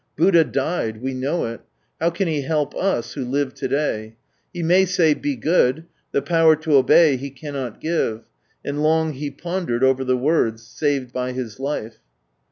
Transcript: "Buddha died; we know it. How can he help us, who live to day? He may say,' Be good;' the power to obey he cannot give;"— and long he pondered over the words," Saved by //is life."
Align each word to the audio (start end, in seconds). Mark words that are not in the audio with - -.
"Buddha 0.15 0.43
died; 0.43 0.99
we 0.99 1.13
know 1.13 1.45
it. 1.45 1.61
How 1.99 2.09
can 2.09 2.27
he 2.27 2.41
help 2.41 2.73
us, 2.73 3.13
who 3.13 3.23
live 3.23 3.53
to 3.53 3.67
day? 3.67 4.15
He 4.51 4.63
may 4.63 4.83
say,' 4.83 5.13
Be 5.13 5.35
good;' 5.35 5.85
the 6.11 6.23
power 6.23 6.55
to 6.55 6.73
obey 6.77 7.17
he 7.17 7.29
cannot 7.29 7.79
give;"— 7.79 8.23
and 8.65 8.81
long 8.81 9.13
he 9.13 9.29
pondered 9.29 9.83
over 9.83 10.03
the 10.03 10.17
words," 10.17 10.63
Saved 10.67 11.13
by 11.13 11.33
//is 11.33 11.59
life." 11.59 11.99